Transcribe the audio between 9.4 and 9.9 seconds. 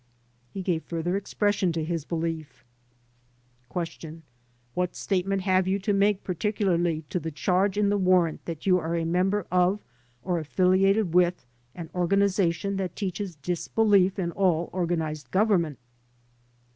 of